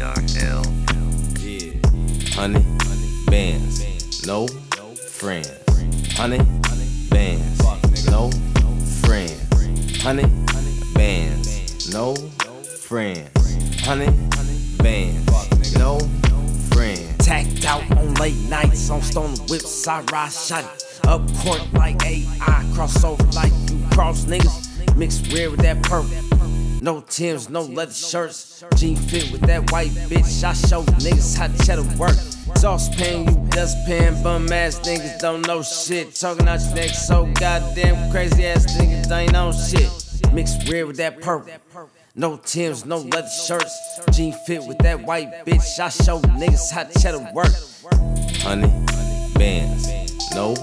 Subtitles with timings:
[0.00, 0.14] Honey
[3.26, 5.46] bands, no friend.
[6.12, 6.38] Honey
[7.10, 8.30] bands, no
[9.02, 9.38] friend.
[10.00, 10.24] Honey
[10.94, 13.28] bands, no friend.
[13.80, 14.06] Honey
[14.78, 15.98] bands, no
[16.70, 17.18] friend.
[17.18, 20.64] Tacked out on late nights on stone whips, I ride shot
[21.08, 26.39] up court like AI, crossover like you cross niggas, mixed red with that purple.
[26.82, 28.64] No Tims, no leather shirts.
[28.76, 30.42] Jean fit with that white bitch.
[30.42, 32.16] I show niggas how cheddar work.
[32.56, 36.14] Saucepan, you dustpan, bum ass niggas don't know shit.
[36.14, 39.90] Talking out your neck so goddamn crazy ass niggas ain't on shit.
[40.32, 41.52] Mixed red with that purple.
[42.14, 44.00] No Tims, no leather shirts.
[44.12, 45.78] Jean fit with that white bitch.
[45.78, 47.52] I show niggas how cheddar work.
[48.40, 48.68] Honey
[49.34, 50.54] bands, no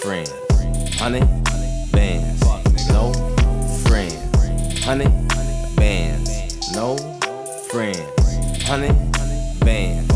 [0.00, 0.28] friend.
[0.94, 1.20] Honey
[1.92, 2.42] bands,
[2.88, 3.12] no
[3.86, 4.84] friends.
[4.84, 5.06] Honey
[5.84, 6.96] bands, no
[7.68, 8.64] friends.
[8.66, 8.88] Honey
[9.60, 10.13] bands,